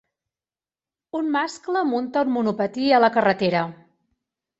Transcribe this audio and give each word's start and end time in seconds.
Un 1.19 1.27
mascle 1.35 1.83
munta 1.89 2.23
un 2.29 2.31
monopatí 2.37 2.87
a 2.99 3.03
la 3.05 3.11
carretera. 3.19 3.63